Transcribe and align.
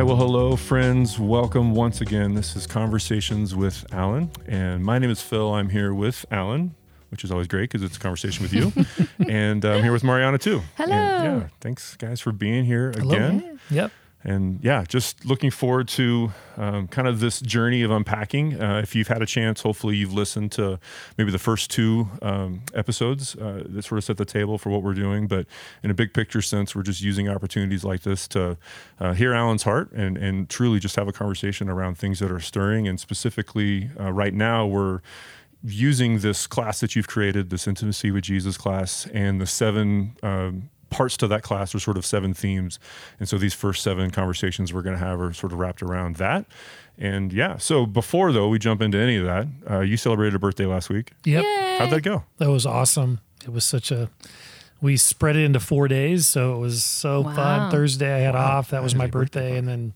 right. 0.00 0.06
Well, 0.06 0.16
hello, 0.16 0.56
friends. 0.56 1.18
Welcome 1.18 1.74
once 1.74 2.00
again. 2.00 2.32
This 2.34 2.56
is 2.56 2.66
Conversations 2.66 3.54
with 3.54 3.84
Alan. 3.92 4.30
And 4.46 4.82
my 4.82 4.98
name 4.98 5.10
is 5.10 5.20
Phil. 5.20 5.52
I'm 5.52 5.68
here 5.68 5.92
with 5.92 6.24
Alan, 6.30 6.74
which 7.10 7.22
is 7.22 7.30
always 7.30 7.46
great 7.46 7.68
because 7.68 7.82
it's 7.82 7.98
a 7.98 8.00
conversation 8.00 8.42
with 8.42 8.54
you. 8.54 8.72
and 9.30 9.62
uh, 9.62 9.72
I'm 9.72 9.82
here 9.82 9.92
with 9.92 10.02
Mariana, 10.02 10.38
too. 10.38 10.62
Hello. 10.76 10.94
And, 10.94 11.42
yeah. 11.42 11.48
Thanks, 11.60 11.96
guys, 11.96 12.18
for 12.18 12.32
being 12.32 12.64
here 12.64 12.92
Hello. 12.96 13.14
again. 13.14 13.60
Yep. 13.68 13.92
And 14.22 14.60
yeah, 14.62 14.84
just 14.86 15.24
looking 15.24 15.50
forward 15.50 15.88
to 15.88 16.32
um, 16.58 16.88
kind 16.88 17.08
of 17.08 17.20
this 17.20 17.40
journey 17.40 17.82
of 17.82 17.90
unpacking. 17.90 18.60
Uh, 18.60 18.80
if 18.82 18.94
you've 18.94 19.08
had 19.08 19.22
a 19.22 19.26
chance, 19.26 19.62
hopefully 19.62 19.96
you've 19.96 20.12
listened 20.12 20.52
to 20.52 20.78
maybe 21.16 21.30
the 21.30 21.38
first 21.38 21.70
two 21.70 22.08
um, 22.20 22.62
episodes 22.74 23.34
uh, 23.36 23.64
that 23.66 23.82
sort 23.82 23.98
of 23.98 24.04
set 24.04 24.18
the 24.18 24.26
table 24.26 24.58
for 24.58 24.68
what 24.68 24.82
we're 24.82 24.94
doing. 24.94 25.26
But 25.26 25.46
in 25.82 25.90
a 25.90 25.94
big 25.94 26.12
picture 26.12 26.42
sense, 26.42 26.74
we're 26.74 26.82
just 26.82 27.00
using 27.00 27.30
opportunities 27.30 27.82
like 27.82 28.02
this 28.02 28.28
to 28.28 28.58
uh, 28.98 29.14
hear 29.14 29.32
Alan's 29.32 29.62
heart 29.62 29.90
and, 29.92 30.18
and 30.18 30.50
truly 30.50 30.80
just 30.80 30.96
have 30.96 31.08
a 31.08 31.12
conversation 31.12 31.70
around 31.70 31.96
things 31.96 32.18
that 32.18 32.30
are 32.30 32.40
stirring. 32.40 32.86
And 32.86 33.00
specifically, 33.00 33.90
uh, 33.98 34.12
right 34.12 34.34
now, 34.34 34.66
we're 34.66 35.00
using 35.62 36.18
this 36.18 36.46
class 36.46 36.80
that 36.80 36.94
you've 36.94 37.08
created, 37.08 37.48
this 37.48 37.66
intimacy 37.66 38.10
with 38.10 38.24
Jesus 38.24 38.58
class, 38.58 39.06
and 39.14 39.40
the 39.40 39.46
seven. 39.46 40.16
Um, 40.22 40.68
parts 40.90 41.16
to 41.18 41.26
that 41.28 41.42
class 41.42 41.74
are 41.74 41.78
sort 41.78 41.96
of 41.96 42.04
seven 42.04 42.34
themes. 42.34 42.78
And 43.18 43.28
so 43.28 43.38
these 43.38 43.54
first 43.54 43.82
seven 43.82 44.10
conversations 44.10 44.72
we're 44.74 44.82
going 44.82 44.98
to 44.98 45.04
have 45.04 45.20
are 45.20 45.32
sort 45.32 45.52
of 45.52 45.58
wrapped 45.58 45.82
around 45.82 46.16
that. 46.16 46.44
And 46.98 47.32
yeah, 47.32 47.56
so 47.56 47.86
before 47.86 48.32
though 48.32 48.48
we 48.48 48.58
jump 48.58 48.82
into 48.82 48.98
any 48.98 49.16
of 49.16 49.24
that, 49.24 49.46
uh, 49.70 49.80
you 49.80 49.96
celebrated 49.96 50.34
a 50.34 50.38
birthday 50.38 50.66
last 50.66 50.90
week. 50.90 51.12
Yep. 51.24 51.42
Yay. 51.44 51.76
How'd 51.78 51.90
that 51.90 52.02
go? 52.02 52.24
That 52.38 52.50
was 52.50 52.66
awesome. 52.66 53.20
It 53.44 53.52
was 53.52 53.64
such 53.64 53.90
a. 53.90 54.10
We 54.82 54.96
spread 54.96 55.36
it 55.36 55.44
into 55.44 55.60
four 55.60 55.88
days, 55.88 56.26
so 56.26 56.54
it 56.54 56.58
was 56.58 56.82
so 56.82 57.20
Wow. 57.22 57.34
fun. 57.34 57.70
Thursday 57.70 58.12
I 58.14 58.18
had 58.18 58.34
Wow. 58.34 58.58
off. 58.58 58.70
That 58.70 58.82
was 58.82 58.94
my 58.94 59.06
birthday 59.06 59.40
birthday, 59.50 59.58
and 59.58 59.68
then 59.68 59.92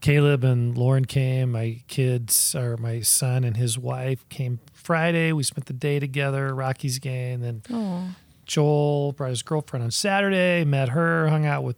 Caleb 0.00 0.44
and 0.44 0.76
Lauren 0.76 1.06
came. 1.06 1.52
My 1.52 1.80
kids, 1.88 2.54
or 2.54 2.76
my 2.76 3.00
son 3.00 3.44
and 3.44 3.56
his 3.56 3.78
wife, 3.78 4.26
came 4.28 4.60
Friday. 4.74 5.32
We 5.32 5.42
spent 5.42 5.66
the 5.66 5.72
day 5.72 5.98
together. 5.98 6.54
Rockies 6.54 6.98
game. 6.98 7.40
Then 7.40 7.62
Oh, 7.70 8.08
Joel 8.46 9.12
brought 9.12 9.30
his 9.30 9.42
girlfriend 9.42 9.84
on 9.84 9.90
Saturday, 9.90 10.64
met 10.64 10.90
her, 10.90 11.28
hung 11.28 11.46
out 11.46 11.64
with 11.64 11.76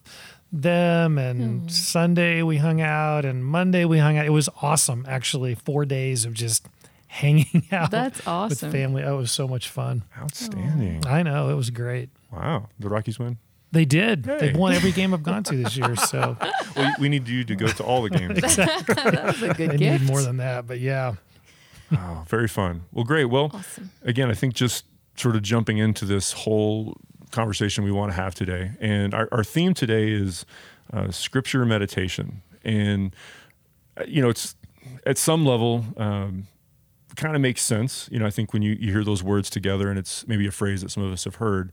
them, 0.52 1.18
and 1.18 1.62
hmm. 1.62 1.68
Sunday 1.68 2.42
we 2.42 2.56
hung 2.58 2.80
out, 2.80 3.24
and 3.24 3.44
Monday 3.44 3.84
we 3.84 3.98
hung 3.98 4.16
out. 4.18 4.26
It 4.26 4.30
was 4.30 4.48
awesome, 4.62 5.04
actually. 5.08 5.54
Four 5.54 5.84
days 5.84 6.24
of 6.24 6.34
just 6.34 6.66
hanging 7.08 7.64
out 7.72 7.90
that's 7.90 8.26
awesome. 8.26 8.68
with 8.68 8.72
family. 8.74 9.02
Oh, 9.02 9.14
it 9.14 9.18
was 9.18 9.32
so 9.32 9.48
much 9.48 9.68
fun. 9.68 10.04
Outstanding. 10.18 11.06
I 11.06 11.22
know 11.22 11.48
it 11.50 11.54
was 11.54 11.70
great. 11.70 12.10
Wow. 12.32 12.68
The 12.78 12.88
Rockies 12.88 13.18
win. 13.18 13.38
They 13.72 13.84
did. 13.84 14.26
Hey. 14.26 14.38
They've 14.38 14.56
won 14.56 14.72
every 14.72 14.92
game 15.00 15.12
I've 15.12 15.22
gone 15.22 15.42
to 15.44 15.56
this 15.56 15.76
year, 15.76 15.96
so 15.96 16.36
Well, 16.76 16.92
we 17.00 17.08
need 17.08 17.26
you 17.28 17.44
to 17.44 17.56
go 17.56 17.66
to 17.66 17.82
all 17.84 18.02
the 18.02 18.10
games. 18.10 18.56
that 18.56 19.22
was 19.26 19.42
a 19.42 19.54
good 19.54 19.70
they 19.72 19.76
gift. 19.76 20.02
need 20.02 20.08
more 20.10 20.22
than 20.22 20.36
that. 20.38 20.66
But 20.66 20.80
yeah, 20.80 21.14
Oh, 21.92 22.24
very 22.26 22.48
fun. 22.48 22.82
Well, 22.92 23.04
great. 23.04 23.26
Well, 23.26 23.50
Awesome. 23.54 23.90
again, 24.02 24.30
I 24.30 24.34
think 24.34 24.54
just 24.54 24.84
sort 25.16 25.36
of 25.36 25.42
jumping 25.42 25.78
into 25.78 26.04
this 26.04 26.32
whole 26.32 26.96
conversation 27.30 27.84
we 27.84 27.92
want 27.92 28.12
to 28.12 28.16
have 28.16 28.34
today. 28.34 28.72
And 28.80 29.14
our, 29.14 29.28
our 29.32 29.44
theme 29.44 29.74
today 29.74 30.10
is 30.10 30.46
uh, 30.92 31.10
scripture 31.10 31.64
meditation. 31.64 32.42
And, 32.64 33.14
uh, 33.96 34.04
you 34.06 34.22
know, 34.22 34.28
it's 34.28 34.54
at 35.04 35.18
some 35.18 35.44
level, 35.44 35.84
um, 35.96 36.46
kind 37.16 37.34
of 37.34 37.42
makes 37.42 37.62
sense. 37.62 38.08
You 38.12 38.18
know, 38.18 38.26
I 38.26 38.30
think 38.30 38.52
when 38.52 38.62
you, 38.62 38.76
you 38.78 38.92
hear 38.92 39.04
those 39.04 39.22
words 39.22 39.50
together 39.50 39.88
and 39.88 39.98
it's 39.98 40.26
maybe 40.26 40.46
a 40.46 40.50
phrase 40.50 40.82
that 40.82 40.90
some 40.90 41.02
of 41.02 41.12
us 41.12 41.24
have 41.24 41.36
heard. 41.36 41.72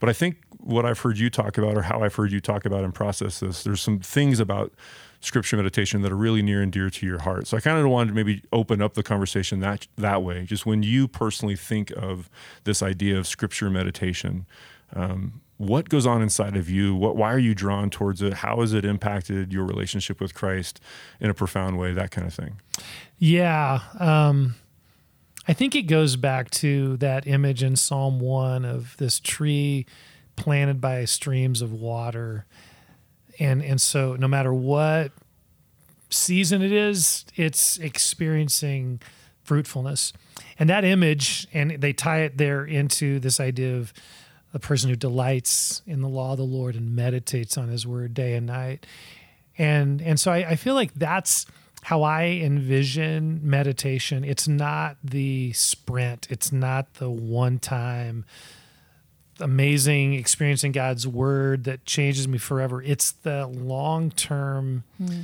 But 0.00 0.08
I 0.08 0.12
think 0.12 0.36
what 0.58 0.84
I've 0.84 0.98
heard 0.98 1.18
you 1.18 1.30
talk 1.30 1.58
about 1.58 1.76
or 1.76 1.82
how 1.82 2.02
I've 2.02 2.14
heard 2.14 2.32
you 2.32 2.40
talk 2.40 2.64
about 2.64 2.84
and 2.84 2.94
process 2.94 3.40
this, 3.40 3.64
there's 3.64 3.80
some 3.80 4.00
things 4.00 4.40
about 4.40 4.72
scripture 5.20 5.56
meditation 5.56 6.02
that 6.02 6.12
are 6.12 6.16
really 6.16 6.42
near 6.42 6.60
and 6.60 6.70
dear 6.70 6.90
to 6.90 7.06
your 7.06 7.20
heart. 7.20 7.46
So 7.46 7.56
I 7.56 7.60
kind 7.60 7.78
of 7.78 7.88
wanted 7.88 8.08
to 8.08 8.14
maybe 8.14 8.42
open 8.52 8.82
up 8.82 8.94
the 8.94 9.02
conversation 9.02 9.60
that 9.60 9.86
that 9.96 10.22
way. 10.22 10.44
Just 10.44 10.66
when 10.66 10.82
you 10.82 11.08
personally 11.08 11.56
think 11.56 11.90
of 11.92 12.28
this 12.64 12.82
idea 12.82 13.18
of 13.18 13.26
scripture 13.26 13.70
meditation, 13.70 14.46
um, 14.94 15.40
what 15.56 15.88
goes 15.88 16.06
on 16.06 16.20
inside 16.20 16.56
of 16.56 16.68
you? 16.68 16.94
What 16.94 17.16
why 17.16 17.32
are 17.32 17.38
you 17.38 17.54
drawn 17.54 17.88
towards 17.88 18.20
it? 18.20 18.34
How 18.34 18.60
has 18.60 18.72
it 18.72 18.84
impacted 18.84 19.52
your 19.52 19.64
relationship 19.64 20.20
with 20.20 20.34
Christ 20.34 20.80
in 21.20 21.30
a 21.30 21.34
profound 21.34 21.78
way? 21.78 21.92
That 21.92 22.10
kind 22.10 22.26
of 22.26 22.34
thing. 22.34 22.60
yeah. 23.18 23.80
Um, 23.98 24.56
I 25.46 25.52
think 25.52 25.74
it 25.74 25.82
goes 25.82 26.16
back 26.16 26.50
to 26.52 26.96
that 26.98 27.26
image 27.26 27.62
in 27.62 27.76
Psalm 27.76 28.18
one 28.18 28.64
of 28.64 28.96
this 28.96 29.20
tree 29.20 29.86
planted 30.36 30.80
by 30.80 31.04
streams 31.04 31.62
of 31.62 31.72
water, 31.72 32.46
and 33.38 33.62
and 33.62 33.80
so 33.80 34.16
no 34.16 34.26
matter 34.26 34.52
what 34.54 35.12
season 36.10 36.62
it 36.62 36.72
is, 36.72 37.24
it's 37.36 37.78
experiencing 37.78 39.00
fruitfulness. 39.42 40.12
And 40.58 40.70
that 40.70 40.84
image, 40.84 41.46
and 41.52 41.72
they 41.72 41.92
tie 41.92 42.20
it 42.20 42.38
there 42.38 42.64
into 42.64 43.20
this 43.20 43.40
idea 43.40 43.76
of 43.76 43.92
a 44.54 44.58
person 44.58 44.88
who 44.88 44.96
delights 44.96 45.82
in 45.86 46.00
the 46.00 46.08
law 46.08 46.32
of 46.32 46.38
the 46.38 46.44
Lord 46.44 46.76
and 46.76 46.94
meditates 46.94 47.58
on 47.58 47.68
his 47.68 47.86
word 47.86 48.14
day 48.14 48.34
and 48.34 48.46
night. 48.46 48.86
And 49.58 50.00
and 50.00 50.18
so 50.18 50.32
I, 50.32 50.50
I 50.50 50.56
feel 50.56 50.74
like 50.74 50.94
that's 50.94 51.46
how 51.84 52.02
I 52.02 52.24
envision 52.24 53.40
meditation. 53.42 54.24
It's 54.24 54.48
not 54.48 54.96
the 55.04 55.52
sprint, 55.52 56.26
it's 56.30 56.50
not 56.50 56.94
the 56.94 57.10
one 57.10 57.58
time 57.58 58.24
amazing 59.40 60.14
experiencing 60.14 60.72
God's 60.72 61.06
word 61.06 61.64
that 61.64 61.84
changes 61.84 62.26
me 62.26 62.38
forever. 62.38 62.82
It's 62.82 63.12
the 63.12 63.46
long 63.46 64.10
term 64.10 64.84
hmm. 64.96 65.22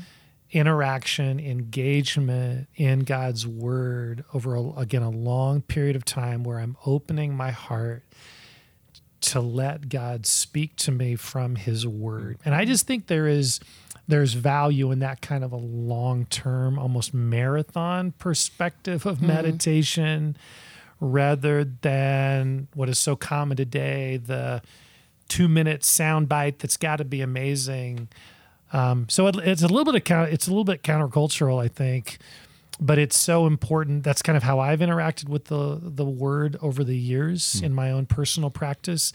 interaction, 0.50 1.40
engagement 1.40 2.68
in 2.76 3.00
God's 3.00 3.46
word 3.46 4.24
over, 4.34 4.54
a, 4.54 4.70
again, 4.72 5.02
a 5.02 5.10
long 5.10 5.62
period 5.62 5.96
of 5.96 6.04
time 6.04 6.44
where 6.44 6.58
I'm 6.58 6.76
opening 6.84 7.34
my 7.34 7.52
heart 7.52 8.02
to 9.20 9.40
let 9.40 9.88
God 9.88 10.26
speak 10.26 10.76
to 10.76 10.92
me 10.92 11.14
from 11.16 11.56
his 11.56 11.86
word. 11.86 12.38
And 12.44 12.54
I 12.54 12.64
just 12.64 12.86
think 12.86 13.06
there 13.06 13.28
is 13.28 13.60
there's 14.10 14.34
value 14.34 14.90
in 14.90 14.98
that 15.00 15.20
kind 15.20 15.44
of 15.44 15.52
a 15.52 15.56
long-term 15.56 16.78
almost 16.78 17.14
marathon 17.14 18.12
perspective 18.12 19.06
of 19.06 19.22
meditation 19.22 20.36
rather 21.00 21.64
than 21.64 22.68
what 22.74 22.88
is 22.88 22.98
so 22.98 23.16
common 23.16 23.56
today 23.56 24.18
the 24.18 24.62
2-minute 25.30 25.84
sound 25.84 26.28
bite 26.28 26.58
that's 26.58 26.76
got 26.76 26.96
to 26.96 27.04
be 27.04 27.22
amazing. 27.22 28.08
Um, 28.72 29.08
so 29.08 29.26
it, 29.28 29.36
it's 29.36 29.62
a 29.62 29.68
little 29.68 29.84
bit 29.84 29.94
of 29.94 30.04
counter, 30.04 30.30
it's 30.30 30.46
a 30.46 30.50
little 30.50 30.64
bit 30.64 30.82
countercultural, 30.82 31.62
I 31.62 31.68
think, 31.68 32.18
but 32.80 32.98
it's 32.98 33.16
so 33.16 33.46
important. 33.46 34.04
That's 34.04 34.22
kind 34.22 34.36
of 34.36 34.42
how 34.42 34.58
I've 34.58 34.80
interacted 34.80 35.28
with 35.28 35.46
the 35.46 35.78
the 35.82 36.04
word 36.04 36.56
over 36.60 36.84
the 36.84 36.96
years 36.96 37.60
in 37.62 37.72
my 37.74 37.90
own 37.90 38.06
personal 38.06 38.50
practice, 38.50 39.12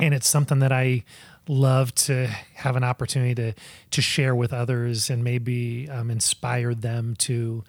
and 0.00 0.14
it's 0.14 0.28
something 0.28 0.58
that 0.60 0.72
I 0.72 1.04
love 1.48 1.94
to 1.94 2.26
have 2.54 2.76
an 2.76 2.84
opportunity 2.84 3.34
to 3.34 3.54
to 3.90 4.02
share 4.02 4.34
with 4.34 4.52
others 4.52 5.10
and 5.10 5.24
maybe 5.24 5.88
um, 5.90 6.10
inspire 6.10 6.74
them 6.74 7.14
to 7.16 7.64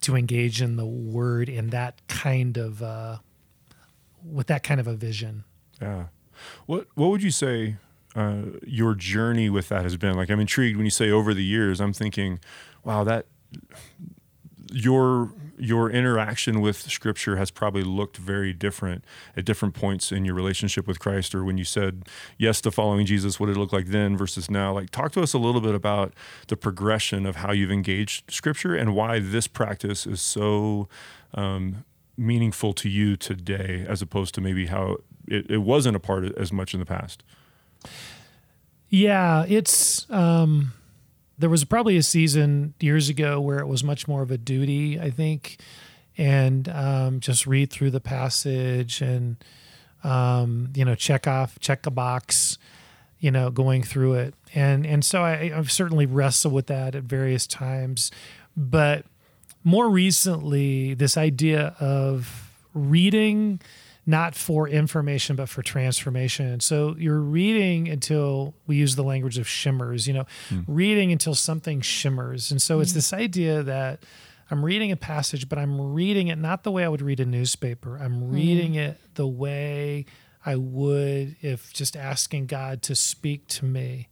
to 0.00 0.16
engage 0.16 0.62
in 0.62 0.76
the 0.76 0.86
word 0.86 1.48
in 1.48 1.70
that 1.70 2.00
kind 2.08 2.56
of 2.56 2.82
uh, 2.82 3.18
with 4.24 4.46
that 4.46 4.62
kind 4.62 4.80
of 4.80 4.86
a 4.86 4.94
vision. 4.94 5.44
Yeah. 5.80 6.06
What 6.66 6.86
What 6.94 7.10
would 7.10 7.22
you 7.22 7.30
say 7.30 7.76
uh, 8.14 8.42
your 8.64 8.94
journey 8.94 9.50
with 9.50 9.68
that 9.68 9.82
has 9.82 9.96
been? 9.96 10.16
Like, 10.16 10.30
I'm 10.30 10.40
intrigued 10.40 10.76
when 10.76 10.86
you 10.86 10.90
say 10.90 11.10
over 11.10 11.34
the 11.34 11.44
years. 11.44 11.80
I'm 11.80 11.92
thinking, 11.92 12.40
wow, 12.84 13.04
that 13.04 13.26
your 14.72 15.32
your 15.58 15.90
interaction 15.90 16.60
with 16.60 16.88
Scripture 16.90 17.36
has 17.36 17.50
probably 17.50 17.82
looked 17.82 18.16
very 18.16 18.52
different 18.52 19.04
at 19.36 19.44
different 19.44 19.74
points 19.74 20.12
in 20.12 20.24
your 20.24 20.34
relationship 20.34 20.86
with 20.86 21.00
Christ, 21.00 21.34
or 21.34 21.44
when 21.44 21.58
you 21.58 21.64
said 21.64 22.04
yes 22.36 22.60
to 22.60 22.70
following 22.70 23.06
Jesus. 23.06 23.40
What 23.40 23.46
did 23.46 23.56
it 23.56 23.58
look 23.58 23.72
like 23.72 23.86
then 23.86 24.16
versus 24.16 24.50
now? 24.50 24.72
Like, 24.72 24.90
talk 24.90 25.12
to 25.12 25.22
us 25.22 25.34
a 25.34 25.38
little 25.38 25.60
bit 25.60 25.74
about 25.74 26.14
the 26.46 26.56
progression 26.56 27.26
of 27.26 27.36
how 27.36 27.52
you've 27.52 27.72
engaged 27.72 28.30
Scripture 28.30 28.74
and 28.74 28.94
why 28.94 29.18
this 29.18 29.46
practice 29.46 30.06
is 30.06 30.20
so. 30.20 30.88
Um, 31.34 31.84
meaningful 32.20 32.72
to 32.72 32.88
you 32.88 33.16
today 33.16 33.86
as 33.88 34.02
opposed 34.02 34.34
to 34.34 34.40
maybe 34.40 34.66
how 34.66 34.96
it, 35.28 35.48
it 35.48 35.58
wasn't 35.58 35.94
a 35.94 36.00
part 36.00 36.24
as 36.36 36.52
much 36.52 36.74
in 36.74 36.80
the 36.80 36.86
past 36.86 37.22
Yeah, 38.88 39.44
it's 39.48 40.10
um 40.10 40.72
there 41.38 41.50
was 41.50 41.64
probably 41.64 41.96
a 41.96 42.02
season 42.02 42.74
years 42.80 43.08
ago 43.08 43.40
where 43.40 43.58
it 43.58 43.66
was 43.66 43.84
much 43.84 44.08
more 44.08 44.22
of 44.22 44.30
a 44.30 44.38
duty, 44.38 44.98
I 44.98 45.10
think, 45.10 45.58
and 46.16 46.68
um, 46.68 47.20
just 47.20 47.46
read 47.46 47.70
through 47.70 47.90
the 47.90 48.00
passage 48.00 49.00
and 49.00 49.36
um, 50.04 50.72
you 50.74 50.84
know 50.84 50.94
check 50.94 51.26
off, 51.26 51.58
check 51.60 51.86
a 51.86 51.90
box, 51.90 52.58
you 53.20 53.30
know, 53.30 53.50
going 53.50 53.82
through 53.82 54.14
it, 54.14 54.34
and 54.54 54.86
and 54.86 55.04
so 55.04 55.22
I, 55.22 55.52
I've 55.54 55.70
certainly 55.70 56.06
wrestled 56.06 56.54
with 56.54 56.66
that 56.66 56.94
at 56.94 57.04
various 57.04 57.46
times, 57.46 58.10
but 58.56 59.04
more 59.64 59.88
recently, 59.88 60.94
this 60.94 61.16
idea 61.16 61.76
of 61.78 62.50
reading 62.74 63.60
not 64.08 64.34
for 64.34 64.66
information 64.66 65.36
but 65.36 65.50
for 65.50 65.62
transformation. 65.62 66.46
and 66.46 66.62
So 66.62 66.96
you're 66.98 67.20
reading 67.20 67.88
until 67.88 68.54
we 68.66 68.76
use 68.76 68.96
the 68.96 69.04
language 69.04 69.36
of 69.36 69.46
shimmers, 69.46 70.08
you 70.08 70.14
know, 70.14 70.24
mm. 70.48 70.64
reading 70.66 71.12
until 71.12 71.34
something 71.34 71.82
shimmers. 71.82 72.50
And 72.50 72.60
so 72.60 72.78
mm. 72.78 72.82
it's 72.82 72.94
this 72.94 73.12
idea 73.12 73.62
that 73.62 74.02
I'm 74.50 74.64
reading 74.64 74.90
a 74.90 74.96
passage, 74.96 75.46
but 75.46 75.58
I'm 75.58 75.92
reading 75.92 76.28
it 76.28 76.38
not 76.38 76.62
the 76.62 76.70
way 76.72 76.86
I 76.86 76.88
would 76.88 77.02
read 77.02 77.20
a 77.20 77.26
newspaper. 77.26 77.98
I'm 77.98 78.22
mm. 78.22 78.32
reading 78.32 78.72
mm. 78.72 78.88
it 78.88 79.00
the 79.14 79.26
way 79.26 80.06
I 80.44 80.56
would 80.56 81.36
if 81.42 81.70
just 81.74 81.94
asking 81.94 82.46
God 82.46 82.80
to 82.82 82.94
speak 82.94 83.46
to 83.48 83.66
me. 83.66 84.08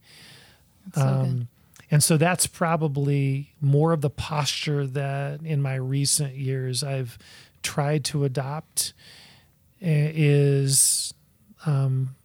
So 0.93 1.01
um, 1.01 1.47
and 1.89 2.03
so 2.03 2.17
that's 2.17 2.45
probably 2.45 3.55
more 3.59 3.93
of 3.93 4.01
the 4.01 4.11
posture 4.11 4.85
that 4.85 5.41
in 5.41 5.59
my 5.59 5.73
recent 5.75 6.35
years 6.35 6.83
I've 6.83 7.17
tried 7.63 8.05
to 8.05 8.25
adopt 8.25 8.93
is 9.81 11.13
um, 11.65 12.15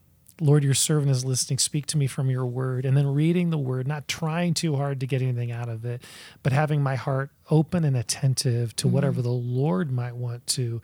Lord, 0.42 0.64
your 0.64 0.74
servant 0.74 1.10
is 1.10 1.24
listening. 1.24 1.58
Speak 1.58 1.86
to 1.86 1.96
me 1.96 2.08
from 2.08 2.28
your 2.28 2.44
word. 2.44 2.84
And 2.84 2.96
then 2.96 3.06
reading 3.14 3.50
the 3.50 3.58
word, 3.58 3.86
not 3.86 4.08
trying 4.08 4.54
too 4.54 4.74
hard 4.74 4.98
to 4.98 5.06
get 5.06 5.22
anything 5.22 5.52
out 5.52 5.68
of 5.68 5.84
it, 5.84 6.02
but 6.42 6.52
having 6.52 6.82
my 6.82 6.96
heart 6.96 7.30
open 7.48 7.84
and 7.84 7.96
attentive 7.96 8.74
to 8.76 8.86
mm-hmm. 8.86 8.94
whatever 8.94 9.22
the 9.22 9.30
Lord 9.30 9.92
might 9.92 10.16
want 10.16 10.44
to 10.48 10.82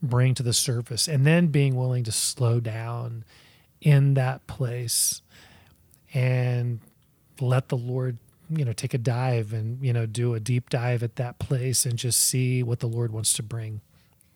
bring 0.00 0.34
to 0.34 0.44
the 0.44 0.52
surface. 0.52 1.08
And 1.08 1.26
then 1.26 1.48
being 1.48 1.74
willing 1.74 2.04
to 2.04 2.12
slow 2.12 2.60
down 2.60 3.24
in 3.80 4.14
that 4.14 4.46
place 4.46 5.22
and 6.14 6.78
let 7.40 7.68
the 7.68 7.76
Lord, 7.76 8.18
you 8.48 8.64
know, 8.64 8.72
take 8.72 8.94
a 8.94 8.98
dive 8.98 9.52
and, 9.52 9.84
you 9.84 9.92
know, 9.92 10.06
do 10.06 10.34
a 10.34 10.40
deep 10.40 10.70
dive 10.70 11.02
at 11.02 11.16
that 11.16 11.40
place 11.40 11.84
and 11.84 11.98
just 11.98 12.20
see 12.20 12.62
what 12.62 12.78
the 12.78 12.86
Lord 12.88 13.10
wants 13.12 13.32
to 13.34 13.42
bring 13.42 13.80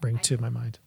bring 0.00 0.18
to 0.18 0.36
my 0.36 0.50
mind. 0.50 0.78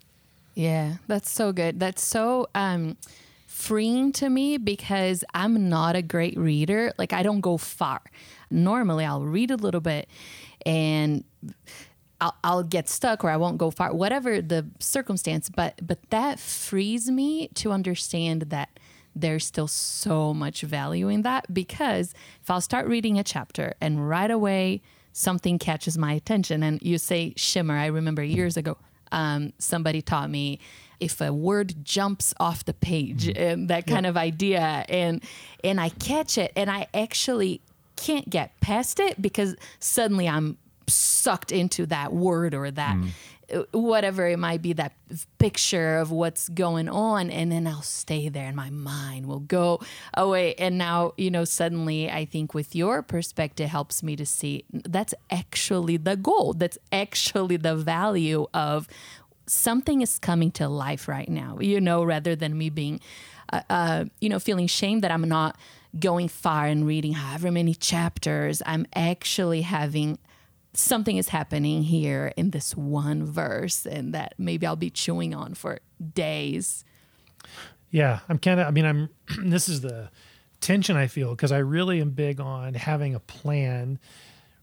Yeah, 0.57 0.95
that's 1.06 1.30
so 1.30 1.51
good. 1.51 1.80
That's 1.80 2.04
so 2.04 2.48
um, 2.56 2.98
freeing 3.45 4.12
to 4.13 4.27
me 4.27 4.57
because 4.57 5.24
I'm 5.36 5.69
not 5.69 5.95
a 5.95 6.01
great 6.01 6.36
reader. 6.36 6.92
Like 6.98 7.13
I 7.13 7.21
don't 7.21 7.42
go 7.42 7.57
far. 7.57 8.01
Normally, 8.50 9.06
I'll 9.06 9.21
read 9.24 9.51
a 9.51 9.56
little 9.56 9.81
bit 9.81 10.09
and 10.65 11.24
I'll, 12.19 12.36
I'll 12.44 12.63
get 12.63 12.89
stuck 12.89 13.24
or 13.24 13.30
I 13.30 13.38
won't 13.38 13.59
go 13.59 13.69
far, 13.69 13.94
whatever 13.94 14.42
the 14.42 14.65
circumstance. 14.80 15.48
But 15.48 15.80
but 15.86 16.00
that 16.09 16.39
frees 16.39 17.07
me 17.07 17.50
to 17.50 17.71
understand 17.71 18.48
that 18.50 18.80
there's 19.15 19.45
still 19.45 19.68
so 19.68 20.33
much 20.33 20.62
value 20.62 21.07
in 21.07 21.21
that 21.21 21.53
because 21.53 22.15
if 22.42 22.50
I'll 22.50 22.62
start 22.62 22.88
reading 22.88 23.19
a 23.19 23.24
chapter 23.24 23.75
and 23.80 24.10
right 24.10 24.31
away 24.31 24.81
something 25.13 25.60
catches 25.60 26.00
my 26.00 26.13
attention 26.13 26.63
and 26.63 26.81
you 26.81 26.98
say 26.98 27.33
shimmer, 27.38 27.77
I 27.77 27.88
remember 27.88 28.24
years 28.24 28.57
ago 28.57 28.77
um, 29.12 29.54
somebody 29.59 30.01
taught 30.01 30.30
me 30.30 30.59
if 31.00 31.21
a 31.21 31.31
word 31.31 31.83
jumps 31.83 32.33
off 32.39 32.65
the 32.65 32.74
page 32.74 33.25
mm-hmm. 33.27 33.42
and 33.42 33.69
that 33.69 33.86
kind 33.86 34.06
of 34.06 34.18
idea 34.18 34.86
and 34.89 35.24
and 35.63 35.80
I 35.80 35.89
catch 35.89 36.38
it 36.38 36.51
and 36.56 36.71
I 36.71 36.88
actually 36.94 37.62
can't 37.95 38.30
get 38.30 38.59
past 38.62 39.00
it 39.00 39.21
because 39.21 39.56
suddenly 39.80 40.27
I'm 40.27 40.57
sucked 40.88 41.51
into 41.51 41.86
that 41.88 42.13
word 42.13 42.54
or 42.54 42.71
that 42.71 42.95
mm. 42.95 43.09
Whatever 43.72 44.28
it 44.28 44.38
might 44.38 44.62
be 44.62 44.74
that 44.74 44.94
picture 45.40 45.98
of 45.98 46.12
what's 46.12 46.50
going 46.50 46.90
on 46.90 47.30
and 47.30 47.52
then 47.52 47.66
I'll 47.66 47.82
stay 47.82 48.28
there 48.30 48.48
and 48.48 48.56
my 48.56 48.70
mind 48.70 49.26
will 49.26 49.40
go 49.40 49.82
away. 50.14 50.56
And 50.56 50.78
now 50.78 51.14
you 51.18 51.32
know 51.32 51.46
suddenly 51.46 52.10
I 52.10 52.26
think 52.26 52.54
with 52.54 52.76
your 52.76 53.02
perspective 53.02 53.70
helps 53.70 54.04
me 54.04 54.16
to 54.16 54.26
see 54.26 54.66
that's 54.72 55.14
actually 55.32 55.98
the 55.98 56.16
goal. 56.16 56.54
That's 56.54 56.78
actually 56.92 57.58
the 57.58 57.76
value 57.76 58.48
of 58.54 58.88
something 59.46 60.02
is 60.02 60.20
coming 60.20 60.52
to 60.52 60.68
life 60.68 61.08
right 61.08 61.30
now 61.30 61.58
you 61.62 61.80
know 61.80 62.04
rather 62.04 62.36
than 62.36 62.58
me 62.58 62.70
being 62.70 63.00
uh, 63.54 63.62
uh, 63.70 64.04
you 64.20 64.28
know 64.28 64.40
feeling 64.40 64.68
shame 64.68 65.00
that 65.00 65.10
I'm 65.10 65.22
not 65.22 65.56
going 66.00 66.28
far 66.28 66.66
and 66.66 66.86
reading 66.86 67.14
however 67.14 67.52
many 67.52 67.74
chapters. 67.74 68.62
I'm 68.66 68.86
actually 68.94 69.62
having 69.62 70.20
something 70.77 71.18
is 71.18 71.29
happening 71.29 71.83
here 71.83 72.31
in 72.38 72.51
this 72.51 72.75
one 72.75 73.25
verse 73.25 73.85
and 73.85 74.13
that 74.13 74.35
maybe 74.38 74.65
I'll 74.65 74.75
be 74.75 74.89
chewing 74.89 75.33
on 75.33 75.56
for 75.56 75.79
days. 76.13 76.85
Yeah, 77.89 78.19
I'm 78.29 78.38
kind 78.38 78.59
of 78.59 78.68
I 78.68 78.71
mean 78.71 78.85
I'm 78.85 79.09
this 79.50 79.68
is 79.68 79.81
the 79.81 80.09
tension 80.62 80.95
I 80.95 81.07
feel 81.07 81.31
because 81.31 81.51
I 81.51 81.59
really 81.59 82.01
am 82.01 82.12
big 82.12 82.39
on 82.39 82.74
having 82.74 83.15
a 83.15 83.19
plan 83.19 84.00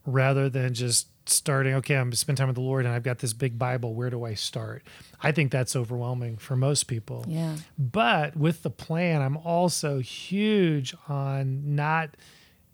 rather 0.06 0.48
than 0.48 0.74
just 0.74 1.08
starting 1.26 1.72
okay 1.72 1.94
i'm 1.96 2.04
going 2.04 2.10
to 2.10 2.18
spend 2.18 2.36
time 2.36 2.48
with 2.48 2.54
the 2.54 2.60
lord 2.60 2.84
and 2.84 2.94
i've 2.94 3.02
got 3.02 3.18
this 3.20 3.32
big 3.32 3.58
bible 3.58 3.94
where 3.94 4.10
do 4.10 4.24
i 4.24 4.34
start? 4.34 4.82
I 5.22 5.32
think 5.32 5.50
that's 5.50 5.74
overwhelming 5.74 6.36
for 6.36 6.54
most 6.54 6.84
people. 6.84 7.24
Yeah. 7.26 7.56
But 7.78 8.36
with 8.36 8.62
the 8.62 8.68
plan 8.68 9.22
i'm 9.22 9.38
also 9.38 10.00
huge 10.00 10.94
on 11.08 11.74
not 11.74 12.10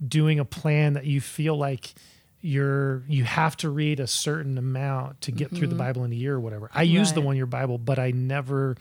doing 0.05 0.41
a 0.41 0.45
plan 0.45 0.95
that 0.95 1.05
you 1.05 1.21
feel 1.21 1.57
like 1.57 1.95
you're 2.43 3.03
you 3.07 3.25
have 3.25 3.57
to 3.59 3.69
read 3.69 4.01
a 4.01 4.07
certain 4.07 4.57
amount 4.57 5.21
to 5.23 5.33
get 5.33 5.49
mm-hmm. 5.49 5.57
through 5.57 5.67
the 5.69 5.75
mm-hmm. 5.75 5.85
Bible 5.85 6.05
in 6.05 6.13
a 6.13 6.17
year 6.17 6.35
or 6.35 6.41
whatever. 6.41 6.71
I 6.73 6.79
right. 6.79 6.89
use 6.89 7.13
the 7.13 7.21
one 7.21 7.37
year 7.37 7.47
Bible, 7.47 7.79
but 7.79 7.99
I 7.99 8.13
never 8.13 8.77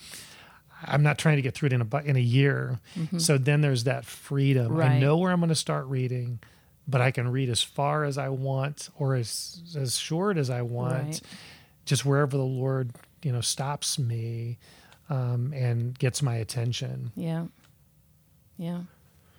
I'm 0.85 1.03
not 1.03 1.17
trying 1.17 1.35
to 1.35 1.41
get 1.41 1.55
through 1.55 1.67
it 1.67 1.73
in 1.73 1.81
a 1.81 1.97
in 1.97 2.15
a 2.15 2.21
year. 2.21 2.79
Mm-hmm. 2.97 3.19
So 3.19 3.37
then 3.37 3.61
there's 3.61 3.83
that 3.83 4.05
freedom. 4.05 4.73
Right. 4.73 4.91
I 4.91 4.99
know 4.99 5.17
where 5.17 5.31
I'm 5.31 5.39
going 5.39 5.49
to 5.49 5.55
start 5.55 5.85
reading, 5.87 6.39
but 6.87 7.01
I 7.01 7.11
can 7.11 7.29
read 7.31 7.49
as 7.49 7.61
far 7.61 8.05
as 8.05 8.17
I 8.17 8.29
want 8.29 8.89
or 8.97 9.15
as 9.15 9.61
as 9.75 9.97
short 9.97 10.37
as 10.37 10.49
I 10.49 10.61
want, 10.61 11.03
right. 11.03 11.21
just 11.85 12.05
wherever 12.05 12.37
the 12.37 12.43
Lord 12.43 12.91
you 13.23 13.31
know 13.31 13.41
stops 13.41 13.99
me 13.99 14.57
um, 15.09 15.53
and 15.53 15.97
gets 15.97 16.21
my 16.21 16.35
attention. 16.35 17.11
Yeah, 17.15 17.45
yeah. 18.57 18.81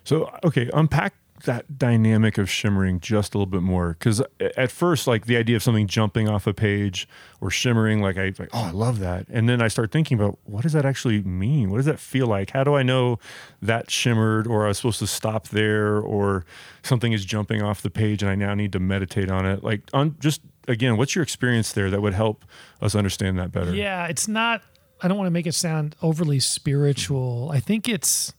So 0.03 0.31
okay, 0.43 0.69
unpack 0.73 1.13
that 1.43 1.77
dynamic 1.77 2.37
of 2.37 2.49
shimmering 2.49 2.99
just 2.99 3.33
a 3.33 3.37
little 3.37 3.49
bit 3.49 3.61
more. 3.61 3.89
Because 3.93 4.21
at 4.39 4.71
first 4.71 5.07
like 5.07 5.25
the 5.25 5.37
idea 5.37 5.55
of 5.55 5.63
something 5.63 5.87
jumping 5.87 6.27
off 6.27 6.47
a 6.47 6.53
page 6.53 7.07
or 7.39 7.49
shimmering 7.49 8.01
like 8.01 8.17
i 8.17 8.33
like 8.37 8.49
oh 8.53 8.65
i 8.65 8.71
love 8.71 8.99
that. 8.99 9.25
And 9.29 9.47
then 9.49 9.61
i 9.61 9.67
start 9.67 9.91
thinking 9.91 10.19
about 10.19 10.39
what 10.43 10.63
does 10.63 10.73
that 10.73 10.85
actually 10.85 11.21
mean? 11.23 11.69
What 11.69 11.77
does 11.77 11.85
that 11.85 11.99
feel 11.99 12.27
like? 12.27 12.51
How 12.51 12.63
do 12.63 12.75
i 12.75 12.83
know 12.83 13.19
that 13.61 13.91
shimmered 13.91 14.47
or 14.47 14.65
i 14.65 14.69
was 14.69 14.77
supposed 14.77 14.99
to 14.99 15.07
stop 15.07 15.49
there 15.49 15.99
or 15.99 16.45
something 16.83 17.13
is 17.13 17.25
jumping 17.25 17.61
off 17.61 17.81
the 17.81 17.89
page 17.89 18.21
and 18.21 18.31
i 18.31 18.35
now 18.35 18.53
need 18.53 18.71
to 18.73 18.79
meditate 18.79 19.29
on 19.29 19.45
it? 19.45 19.63
Like 19.63 19.81
on 19.93 20.15
just 20.19 20.41
again 20.67 20.97
what's 20.97 21.15
your 21.15 21.23
experience 21.23 21.73
there 21.73 21.89
that 21.89 22.01
would 22.01 22.13
help 22.13 22.45
us 22.81 22.95
understand 22.95 23.37
that 23.39 23.51
better? 23.51 23.73
Yeah 23.73 24.07
it's 24.07 24.27
not 24.27 24.61
i 25.01 25.07
don't 25.07 25.17
want 25.17 25.27
to 25.27 25.31
make 25.31 25.47
it 25.47 25.55
sound 25.55 25.95
overly 26.01 26.39
spiritual. 26.39 27.49
I 27.51 27.59
think 27.59 27.87
it's 27.89 28.33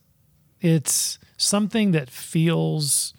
it's 0.61 1.19
something 1.43 1.93
that 1.93 2.11
feels 2.11 3.15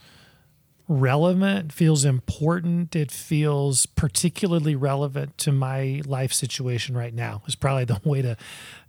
relevant, 0.88 1.72
feels 1.72 2.06
important, 2.06 2.96
it 2.96 3.12
feels 3.12 3.86
particularly 3.86 4.76
relevant 4.76 5.38
to 5.40 5.52
my 5.52 6.02
life 6.06 6.34
situation 6.34 6.96
right 6.96 7.14
now, 7.14 7.42
is 7.48 7.56
probably 7.56 7.86
the 7.86 8.02
way 8.10 8.22
to 8.22 8.38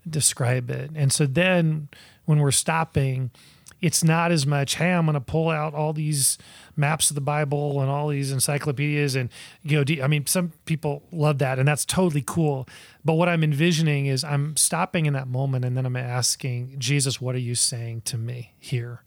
describe 0.08 0.70
it. 0.70 0.90
And 0.94 1.12
so 1.12 1.26
then 1.26 1.88
when 2.24 2.40
we're 2.40 2.50
stopping, 2.50 3.30
it's 3.84 4.02
not 4.02 4.32
as 4.32 4.46
much, 4.46 4.76
hey, 4.76 4.94
I'm 4.94 5.04
going 5.04 5.12
to 5.12 5.20
pull 5.20 5.50
out 5.50 5.74
all 5.74 5.92
these 5.92 6.38
maps 6.74 7.10
of 7.10 7.16
the 7.16 7.20
Bible 7.20 7.82
and 7.82 7.90
all 7.90 8.08
these 8.08 8.32
encyclopedias 8.32 9.14
and 9.14 9.28
you 9.62 9.84
know, 9.84 10.02
I 10.02 10.06
mean, 10.06 10.24
some 10.24 10.54
people 10.64 11.02
love 11.12 11.36
that 11.40 11.58
and 11.58 11.68
that's 11.68 11.84
totally 11.84 12.24
cool. 12.26 12.66
But 13.04 13.14
what 13.14 13.28
I'm 13.28 13.44
envisioning 13.44 14.06
is 14.06 14.24
I'm 14.24 14.56
stopping 14.56 15.04
in 15.04 15.12
that 15.12 15.28
moment 15.28 15.66
and 15.66 15.76
then 15.76 15.84
I'm 15.84 15.96
asking 15.96 16.76
Jesus, 16.78 17.20
what 17.20 17.34
are 17.34 17.40
you 17.40 17.54
saying 17.54 18.00
to 18.06 18.16
me 18.16 18.54
here? 18.58 19.02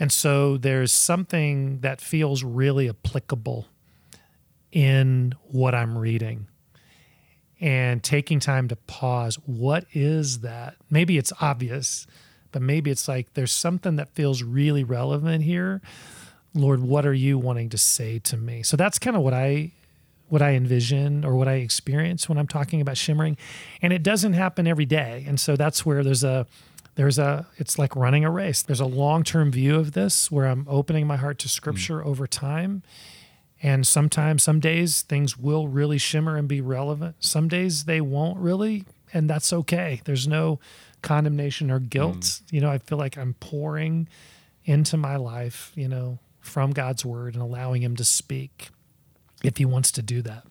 And 0.00 0.10
so 0.10 0.56
there's 0.56 0.90
something 0.90 1.78
that 1.82 2.00
feels 2.00 2.42
really 2.42 2.88
applicable 2.88 3.68
in 4.72 5.34
what 5.44 5.72
I'm 5.72 5.96
reading 5.96 6.48
and 7.60 8.02
taking 8.02 8.40
time 8.40 8.66
to 8.66 8.76
pause. 8.76 9.36
What 9.46 9.84
is 9.92 10.40
that? 10.40 10.74
Maybe 10.90 11.16
it's 11.16 11.32
obvious, 11.40 12.08
but 12.52 12.62
maybe 12.62 12.90
it's 12.90 13.08
like 13.08 13.34
there's 13.34 13.52
something 13.52 13.96
that 13.96 14.08
feels 14.10 14.42
really 14.42 14.84
relevant 14.84 15.44
here. 15.44 15.80
Lord, 16.54 16.82
what 16.82 17.06
are 17.06 17.14
you 17.14 17.38
wanting 17.38 17.68
to 17.70 17.78
say 17.78 18.18
to 18.20 18.36
me? 18.36 18.62
So 18.62 18.76
that's 18.76 18.98
kind 18.98 19.16
of 19.16 19.22
what 19.22 19.34
I 19.34 19.72
what 20.28 20.42
I 20.42 20.52
envision 20.52 21.24
or 21.24 21.34
what 21.34 21.48
I 21.48 21.54
experience 21.54 22.28
when 22.28 22.38
I'm 22.38 22.46
talking 22.46 22.80
about 22.80 22.96
shimmering. 22.96 23.36
And 23.82 23.92
it 23.92 24.04
doesn't 24.04 24.34
happen 24.34 24.66
every 24.68 24.86
day. 24.86 25.24
And 25.26 25.40
so 25.40 25.56
that's 25.56 25.84
where 25.84 26.04
there's 26.04 26.22
a 26.22 26.46
there's 26.94 27.18
a 27.18 27.46
it's 27.56 27.78
like 27.78 27.94
running 27.96 28.24
a 28.24 28.30
race 28.30 28.62
there's 28.62 28.80
a 28.80 28.84
long-term 28.84 29.50
view 29.52 29.76
of 29.76 29.92
this 29.92 30.30
where 30.30 30.46
i'm 30.46 30.66
opening 30.68 31.06
my 31.06 31.16
heart 31.16 31.38
to 31.38 31.48
scripture 31.48 32.00
mm. 32.00 32.04
over 32.04 32.26
time 32.26 32.82
and 33.62 33.86
sometimes 33.86 34.42
some 34.42 34.60
days 34.60 35.02
things 35.02 35.36
will 35.38 35.68
really 35.68 35.98
shimmer 35.98 36.36
and 36.36 36.48
be 36.48 36.60
relevant 36.60 37.16
some 37.20 37.48
days 37.48 37.84
they 37.84 38.00
won't 38.00 38.38
really 38.38 38.84
and 39.14 39.30
that's 39.30 39.52
okay 39.52 40.00
there's 40.04 40.26
no 40.26 40.58
condemnation 41.02 41.70
or 41.70 41.78
guilt 41.78 42.20
mm. 42.20 42.42
you 42.52 42.60
know 42.60 42.70
i 42.70 42.78
feel 42.78 42.98
like 42.98 43.16
i'm 43.16 43.34
pouring 43.34 44.08
into 44.64 44.96
my 44.96 45.16
life 45.16 45.72
you 45.74 45.88
know 45.88 46.18
from 46.40 46.70
god's 46.70 47.04
word 47.04 47.34
and 47.34 47.42
allowing 47.42 47.82
him 47.82 47.96
to 47.96 48.04
speak 48.04 48.68
if 49.42 49.56
he 49.56 49.64
wants 49.64 49.90
to 49.90 50.02
do 50.02 50.22
that 50.22 50.44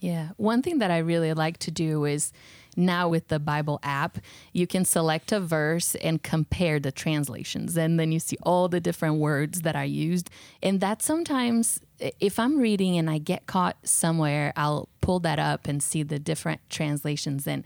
Yeah. 0.00 0.30
One 0.38 0.62
thing 0.62 0.78
that 0.78 0.90
I 0.90 0.98
really 0.98 1.34
like 1.34 1.58
to 1.58 1.70
do 1.70 2.06
is 2.06 2.32
now 2.76 3.08
with 3.08 3.28
the 3.28 3.38
Bible 3.38 3.78
app, 3.82 4.18
you 4.52 4.66
can 4.66 4.84
select 4.84 5.30
a 5.30 5.40
verse 5.40 5.94
and 5.96 6.22
compare 6.22 6.80
the 6.80 6.90
translations. 6.90 7.76
And 7.76 8.00
then 8.00 8.10
you 8.10 8.18
see 8.18 8.38
all 8.42 8.68
the 8.68 8.80
different 8.80 9.16
words 9.16 9.62
that 9.62 9.76
are 9.76 9.84
used. 9.84 10.30
And 10.62 10.80
that 10.80 11.02
sometimes, 11.02 11.80
if 12.18 12.38
I'm 12.38 12.58
reading 12.58 12.96
and 12.96 13.10
I 13.10 13.18
get 13.18 13.46
caught 13.46 13.76
somewhere, 13.84 14.54
I'll 14.56 14.88
pull 15.10 15.18
that 15.18 15.40
up 15.40 15.66
and 15.66 15.82
see 15.82 16.04
the 16.04 16.20
different 16.20 16.60
translations. 16.70 17.44
And 17.44 17.64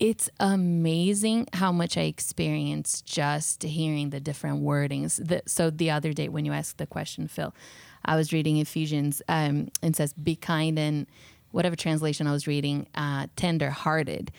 it's 0.00 0.28
amazing 0.40 1.46
how 1.52 1.70
much 1.70 1.96
I 1.96 2.00
experience 2.00 3.00
just 3.02 3.62
hearing 3.62 4.10
the 4.10 4.18
different 4.18 4.64
wordings. 4.64 5.24
The, 5.24 5.40
so 5.46 5.70
the 5.70 5.92
other 5.92 6.12
day 6.12 6.28
when 6.28 6.44
you 6.44 6.52
asked 6.52 6.78
the 6.78 6.88
question, 6.88 7.28
Phil, 7.28 7.54
I 8.04 8.16
was 8.16 8.32
reading 8.32 8.56
Ephesians 8.56 9.22
um, 9.28 9.68
and 9.80 9.94
says, 9.94 10.12
"Be 10.14 10.34
kind 10.34 10.80
and 10.80 11.06
whatever 11.52 11.76
translation 11.76 12.26
I 12.26 12.32
was 12.32 12.48
reading, 12.48 12.88
uh, 12.96 13.28
tender 13.36 13.70
hearted." 13.70 14.32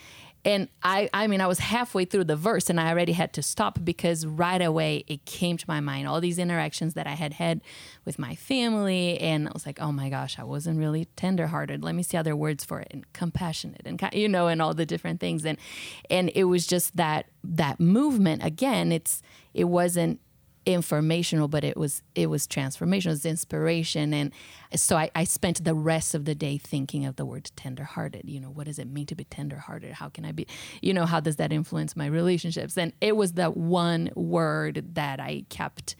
And 0.44 0.70
I, 0.82 1.10
I 1.14 1.28
mean, 1.28 1.40
I 1.40 1.48
was 1.48 1.60
halfway 1.60 2.06
through 2.06 2.24
the 2.24 2.36
verse 2.36 2.70
and 2.70 2.80
I 2.80 2.90
already 2.90 3.12
had 3.14 3.34
to 3.34 3.44
stop 3.44 3.80
because 3.84 4.26
right 4.26 4.62
away 4.62 5.04
it 5.08 5.26
came 5.26 5.58
to 5.58 5.66
my 5.68 5.80
mind 5.80 6.08
all 6.08 6.20
these 6.20 6.40
interactions 6.40 6.96
that 6.96 7.06
I 7.06 7.14
had 7.14 7.34
had 7.34 7.62
with 8.06 8.18
my 8.18 8.36
family. 8.36 9.20
And 9.20 9.48
I 9.48 9.52
was 9.54 9.66
like, 9.66 9.80
oh 9.80 9.92
my 9.92 10.10
gosh, 10.10 10.40
I 10.40 10.44
wasn't 10.44 10.80
really 10.80 11.06
tenderhearted. 11.16 11.84
Let 11.84 11.94
me 11.94 12.04
see 12.04 12.18
other 12.18 12.36
words 12.36 12.66
for 12.66 12.80
it 12.80 12.88
and 12.92 13.12
compassionate 13.14 13.82
and, 13.86 14.02
you 14.14 14.28
know, 14.28 14.48
and 14.48 14.62
all 14.62 14.74
the 14.74 14.86
different 14.86 15.20
things. 15.20 15.46
And, 15.46 15.58
and 16.10 16.32
it 16.34 16.46
was 16.46 16.66
just 16.66 16.98
that, 16.98 17.28
that 17.44 17.80
movement 17.80 18.44
again, 18.44 18.92
it's, 18.92 19.22
it 19.54 19.66
wasn't 19.66 20.20
informational 20.66 21.48
but 21.48 21.64
it 21.64 21.76
was 21.76 22.04
it 22.14 22.30
was 22.30 22.46
transformation 22.46 23.10
it 23.10 23.14
was 23.14 23.26
inspiration. 23.26 24.14
And 24.14 24.32
so 24.76 24.96
I, 24.96 25.10
I 25.16 25.24
spent 25.24 25.64
the 25.64 25.74
rest 25.74 26.14
of 26.14 26.26
the 26.26 26.36
day 26.36 26.58
thinking 26.58 27.06
of 27.06 27.16
the 27.16 27.26
word 27.26 27.52
tenderhearted. 27.56 28.24
You 28.26 28.40
know 28.40 28.50
what 28.50 28.68
does 28.68 28.80
it 28.80 28.88
mean 28.88 29.06
to 29.08 29.16
be 29.16 29.24
tenderhearted? 29.24 29.94
How 29.94 30.10
can 30.10 30.26
i 30.26 30.32
be 30.32 30.48
you 30.82 30.94
know 30.94 31.06
how 31.06 31.20
does 31.20 31.38
that 31.38 31.52
influence 31.52 31.96
my 31.96 32.06
relationships? 32.06 32.78
And 32.78 32.94
it 33.02 33.16
was 33.16 33.34
the 33.34 33.50
one 33.50 34.12
word 34.16 34.96
that 34.96 35.20
i 35.20 35.46
kept 35.50 35.96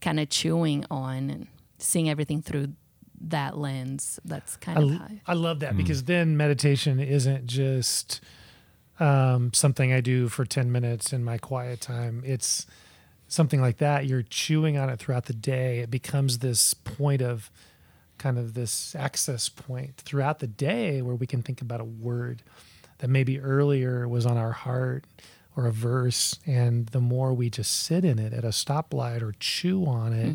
kind 0.00 0.20
of 0.20 0.28
chewing 0.28 0.84
on 0.90 1.30
and 1.30 1.46
seeing 1.78 2.08
everything 2.08 2.42
through 2.42 2.72
that 3.20 3.56
lens. 3.56 4.20
That's 4.24 4.56
kind 4.56 4.78
I, 4.78 4.82
of 4.82 4.90
high 4.92 5.22
I 5.26 5.34
love 5.34 5.60
that 5.60 5.76
because 5.76 6.04
then 6.04 6.36
meditation 6.36 7.00
isn't 7.00 7.46
just 7.46 8.20
um, 8.98 9.52
something 9.52 9.92
I 9.92 10.00
do 10.00 10.28
for 10.28 10.44
10 10.44 10.72
minutes 10.72 11.12
in 11.12 11.24
my 11.24 11.38
quiet 11.38 11.80
time. 11.80 12.22
It's 12.24 12.66
something 13.28 13.60
like 13.60 13.78
that. 13.78 14.06
You're 14.06 14.22
chewing 14.22 14.76
on 14.76 14.88
it 14.88 14.98
throughout 14.98 15.26
the 15.26 15.32
day. 15.34 15.80
It 15.80 15.90
becomes 15.90 16.38
this 16.38 16.74
point 16.74 17.22
of 17.22 17.50
kind 18.18 18.38
of 18.38 18.54
this 18.54 18.94
access 18.94 19.48
point 19.48 19.96
throughout 19.98 20.38
the 20.38 20.46
day 20.46 21.02
where 21.02 21.14
we 21.14 21.26
can 21.26 21.42
think 21.42 21.60
about 21.60 21.80
a 21.80 21.84
word 21.84 22.42
that 22.98 23.08
maybe 23.08 23.38
earlier 23.38 24.08
was 24.08 24.24
on 24.24 24.38
our 24.38 24.52
heart 24.52 25.04
or 25.54 25.66
a 25.66 25.72
verse. 25.72 26.38
And 26.46 26.86
the 26.88 27.00
more 27.00 27.34
we 27.34 27.50
just 27.50 27.74
sit 27.82 28.04
in 28.04 28.18
it 28.18 28.32
at 28.32 28.44
a 28.44 28.48
stoplight 28.48 29.20
or 29.22 29.34
chew 29.38 29.84
on 29.84 30.12
it, 30.12 30.34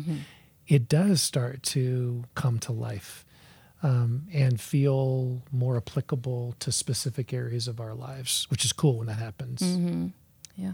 it 0.68 0.88
does 0.88 1.20
start 1.20 1.62
to 1.64 2.24
come 2.34 2.58
to 2.60 2.72
life 2.72 3.24
um, 3.82 4.26
and 4.32 4.60
feel 4.60 5.42
more 5.50 5.76
applicable 5.76 6.54
to 6.60 6.70
specific 6.70 7.32
areas 7.32 7.66
of 7.66 7.80
our 7.80 7.94
lives, 7.94 8.46
which 8.48 8.64
is 8.64 8.72
cool 8.72 8.98
when 8.98 9.08
that 9.08 9.18
happens. 9.18 9.60
yeah 10.56 10.72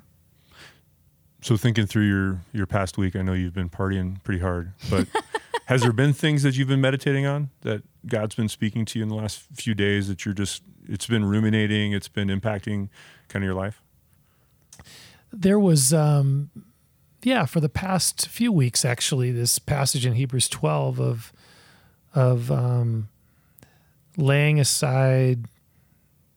So 1.40 1.56
thinking 1.56 1.86
through 1.86 2.08
your 2.08 2.40
your 2.52 2.66
past 2.66 2.98
week, 2.98 3.14
I 3.16 3.22
know 3.22 3.32
you've 3.32 3.54
been 3.54 3.70
partying 3.70 4.22
pretty 4.24 4.40
hard, 4.40 4.72
but 4.90 5.06
has 5.66 5.82
there 5.82 5.92
been 5.92 6.12
things 6.12 6.42
that 6.42 6.56
you've 6.56 6.68
been 6.68 6.80
meditating 6.80 7.26
on 7.26 7.50
that 7.62 7.82
God's 8.06 8.34
been 8.34 8.48
speaking 8.48 8.84
to 8.86 8.98
you 8.98 9.02
in 9.02 9.08
the 9.08 9.14
last 9.14 9.42
few 9.54 9.74
days 9.74 10.08
that 10.08 10.24
you're 10.24 10.34
just 10.34 10.62
it's 10.88 11.06
been 11.06 11.24
ruminating, 11.24 11.92
it's 11.92 12.08
been 12.08 12.28
impacting 12.28 12.88
kind 13.28 13.44
of 13.44 13.46
your 13.46 13.54
life? 13.54 13.82
there 15.32 15.58
was 15.58 15.92
um 15.92 16.50
yeah 17.22 17.44
for 17.44 17.60
the 17.60 17.68
past 17.68 18.28
few 18.28 18.52
weeks 18.52 18.84
actually 18.84 19.30
this 19.30 19.58
passage 19.58 20.06
in 20.06 20.14
hebrews 20.14 20.48
12 20.48 21.00
of 21.00 21.32
of 22.14 22.50
um 22.50 23.08
laying 24.16 24.58
aside 24.58 25.46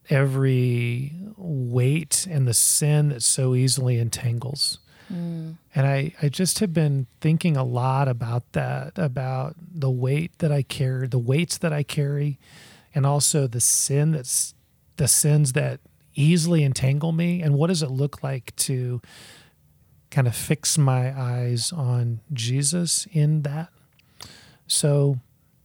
every 0.09 1.13
weight 1.37 2.27
and 2.29 2.47
the 2.47 2.53
sin 2.53 3.09
that 3.09 3.23
so 3.23 3.55
easily 3.55 3.97
entangles 3.97 4.79
Mm. 5.11 5.57
and 5.75 5.87
I, 5.87 6.13
I 6.21 6.29
just 6.29 6.59
have 6.59 6.73
been 6.73 7.07
thinking 7.19 7.57
a 7.57 7.63
lot 7.63 8.07
about 8.07 8.49
that, 8.53 8.97
about 8.97 9.55
the 9.59 9.89
weight 9.89 10.37
that 10.39 10.51
I 10.51 10.61
carry, 10.61 11.07
the 11.07 11.19
weights 11.19 11.57
that 11.57 11.73
I 11.73 11.83
carry, 11.83 12.39
and 12.95 13.05
also 13.05 13.47
the 13.47 13.61
sin 13.61 14.11
that's 14.11 14.53
the 14.97 15.07
sins 15.07 15.53
that 15.53 15.79
easily 16.15 16.63
entangle 16.63 17.11
me. 17.11 17.41
And 17.41 17.55
what 17.55 17.67
does 17.67 17.83
it 17.83 17.91
look 17.91 18.23
like 18.23 18.55
to 18.57 19.01
kind 20.09 20.27
of 20.27 20.35
fix 20.35 20.77
my 20.77 21.17
eyes 21.19 21.71
on 21.71 22.21
Jesus 22.33 23.07
in 23.11 23.41
that? 23.41 23.69
So 24.67 25.19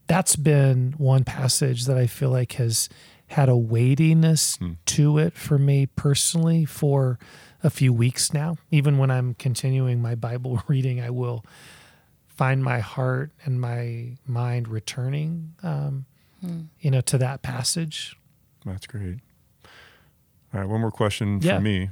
that's 0.06 0.36
been 0.36 0.94
one 0.98 1.24
passage 1.24 1.84
that 1.86 1.96
I 1.96 2.06
feel 2.06 2.30
like 2.30 2.52
has 2.52 2.88
had 3.28 3.48
a 3.48 3.56
weightiness 3.56 4.58
to 4.86 5.18
it 5.18 5.34
for 5.36 5.58
me 5.58 5.86
personally 5.86 6.64
for 6.64 7.18
a 7.62 7.70
few 7.70 7.92
weeks 7.92 8.32
now. 8.32 8.56
Even 8.70 8.98
when 8.98 9.10
I'm 9.10 9.34
continuing 9.34 10.00
my 10.00 10.14
Bible 10.14 10.62
reading, 10.68 11.00
I 11.00 11.10
will 11.10 11.44
find 12.26 12.62
my 12.62 12.80
heart 12.80 13.32
and 13.44 13.60
my 13.60 14.16
mind 14.26 14.68
returning, 14.68 15.54
um, 15.62 16.04
you 16.80 16.90
know, 16.90 17.00
to 17.00 17.18
that 17.18 17.42
passage. 17.42 18.14
That's 18.64 18.86
great. 18.86 19.18
All 20.54 20.60
right, 20.60 20.68
one 20.68 20.80
more 20.80 20.90
question 20.92 21.40
Yeah. 21.42 21.56
for 21.56 21.62
me. 21.62 21.90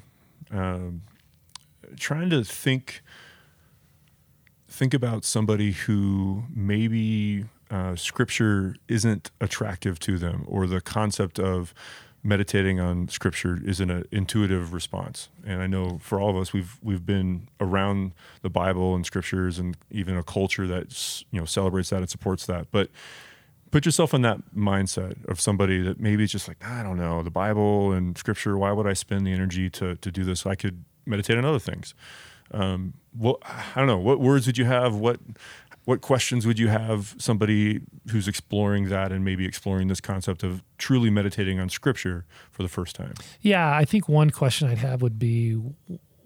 Um, 0.51 1.03
trying 1.99 2.31
to 2.31 2.45
think 2.45 3.03
think 4.69 4.93
about 4.95 5.25
somebody 5.25 5.73
who 5.73 6.45
maybe 6.55 7.45
uh, 7.75 7.97
scripture 7.97 8.77
isn't 8.87 9.33
attractive 9.41 9.99
to 9.99 10.17
them, 10.17 10.45
or 10.47 10.69
the 10.69 10.81
concept 10.81 11.41
of 11.41 11.75
meditating 12.23 12.79
on 12.79 13.09
scripture 13.09 13.59
isn't 13.67 13.91
an 13.91 14.05
intuitive 14.13 14.73
response. 14.73 15.29
And 15.45 15.61
I 15.61 15.67
know 15.67 15.99
for 16.01 16.21
all 16.21 16.31
of 16.31 16.37
us, 16.37 16.53
we've 16.53 16.79
we've 16.83 17.05
been 17.05 17.49
around 17.61 18.13
the 18.43 18.49
Bible 18.49 18.95
and 18.95 19.05
scriptures, 19.05 19.59
and 19.59 19.77
even 19.91 20.17
a 20.17 20.23
culture 20.23 20.69
that 20.69 21.25
you 21.33 21.41
know 21.41 21.47
celebrates 21.47 21.91
that 21.91 21.97
and 21.97 22.09
supports 22.09 22.47
that, 22.47 22.69
but 22.71 22.91
put 23.73 23.85
yourself 23.85 24.15
in 24.15 24.23
that 24.23 24.39
mindset 24.57 25.17
of 25.29 25.41
somebody 25.41 25.83
that 25.83 25.99
maybe 25.99 26.23
it's 26.23 26.33
just 26.33 26.47
like 26.47 26.65
I 26.65 26.85
don't 26.85 26.97
know 26.97 27.25
the 27.25 27.31
Bible 27.31 27.91
and 27.91 28.17
Scripture. 28.17 28.57
Why 28.57 28.71
would 28.71 28.87
I 28.87 28.93
spend 28.93 29.27
the 29.27 29.33
energy 29.33 29.69
to 29.71 29.97
to 29.97 30.13
do 30.13 30.23
this? 30.23 30.47
I 30.47 30.55
could 30.55 30.85
meditate 31.07 31.39
on 31.39 31.45
other 31.45 31.59
things. 31.59 31.93
Um, 32.53 32.95
well, 33.17 33.39
I 33.43 33.73
don't 33.77 33.87
know. 33.87 33.99
What 33.99 34.21
words 34.21 34.47
would 34.47 34.59
you 34.59 34.65
have? 34.65 34.95
What 34.95 35.19
what 35.85 36.01
questions 36.01 36.47
would 36.47 36.59
you 36.59 36.69
have 36.69 37.15
somebody 37.19 37.83
who's 38.11 38.27
exploring 38.27 38.89
that 38.89 39.13
and 39.13 39.25
maybe 39.25 39.45
exploring 39.45 39.89
this 39.89 40.01
concept 40.01 40.43
of 40.43 40.63
truly 40.79 41.11
meditating 41.11 41.61
on 41.61 41.69
Scripture 41.69 42.25
for 42.51 42.63
the 42.63 42.69
first 42.69 42.97
time? 42.97 43.15
Yeah, 43.41 43.75
I 43.77 43.85
think 43.85 44.09
one 44.09 44.31
question 44.31 44.69
I'd 44.69 44.79
have 44.79 45.03
would 45.03 45.19
be 45.19 45.61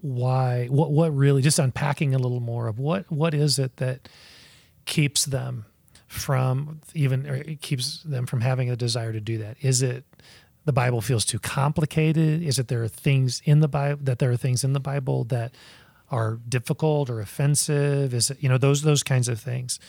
why 0.01 0.67
what 0.67 0.91
what 0.91 1.13
really 1.13 1.41
just 1.41 1.59
unpacking 1.59 2.15
a 2.15 2.17
little 2.17 2.39
more 2.39 2.67
of 2.67 2.79
what 2.79 3.11
what 3.11 3.33
is 3.33 3.59
it 3.59 3.75
that 3.77 4.07
keeps 4.85 5.25
them 5.25 5.65
from 6.07 6.79
even 6.93 7.27
or 7.27 7.35
it 7.35 7.61
keeps 7.61 8.01
them 8.03 8.25
from 8.25 8.41
having 8.41 8.69
a 8.69 8.75
desire 8.77 9.11
to 9.11 9.19
do 9.19 9.37
that? 9.39 9.57
Is 9.61 9.81
it 9.81 10.05
the 10.63 10.73
Bible 10.73 11.01
feels 11.01 11.25
too 11.25 11.39
complicated? 11.39 12.41
Is 12.41 12.59
it 12.59 12.69
there 12.69 12.81
are 12.81 12.87
things 12.87 13.41
in 13.43 13.59
the 13.59 13.67
Bible 13.67 13.99
that 14.03 14.19
there 14.19 14.31
are 14.31 14.37
things 14.37 14.63
in 14.63 14.71
the 14.71 14.79
Bible 14.79 15.25
that 15.25 15.53
are 16.11 16.39
difficult 16.47 17.09
or 17.09 17.21
offensive? 17.21 18.13
Is 18.13 18.31
it 18.31 18.37
you 18.41 18.49
know 18.49 18.57
those 18.57 18.81
those 18.81 19.03
kinds 19.03 19.27
of 19.27 19.39
things? 19.39 19.79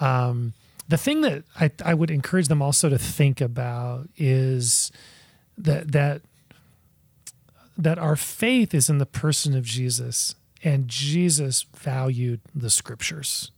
Um, 0.00 0.52
the 0.88 0.96
thing 0.96 1.22
that 1.22 1.44
I, 1.58 1.70
I 1.84 1.94
would 1.94 2.10
encourage 2.10 2.48
them 2.48 2.62
also 2.62 2.88
to 2.88 2.98
think 2.98 3.40
about 3.40 4.08
is 4.16 4.92
that 5.58 5.92
that 5.92 6.22
that 7.78 7.98
our 7.98 8.16
faith 8.16 8.72
is 8.74 8.88
in 8.88 8.98
the 8.98 9.06
person 9.06 9.54
of 9.56 9.64
Jesus 9.64 10.34
and 10.64 10.88
Jesus 10.88 11.66
valued 11.76 12.40
the 12.54 12.70
scriptures. 12.70 13.50